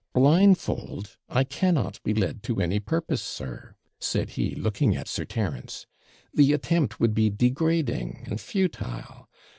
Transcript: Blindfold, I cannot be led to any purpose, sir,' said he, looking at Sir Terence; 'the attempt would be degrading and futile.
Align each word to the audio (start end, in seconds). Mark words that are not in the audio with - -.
Blindfold, 0.13 1.17
I 1.29 1.43
cannot 1.43 2.01
be 2.01 2.11
led 2.15 2.41
to 2.49 2.59
any 2.59 2.79
purpose, 2.79 3.21
sir,' 3.21 3.75
said 3.99 4.31
he, 4.31 4.55
looking 4.55 4.95
at 4.97 5.07
Sir 5.07 5.25
Terence; 5.25 5.85
'the 6.33 6.53
attempt 6.53 6.99
would 6.99 7.13
be 7.13 7.29
degrading 7.29 8.23
and 8.27 8.41
futile. 8.41 9.29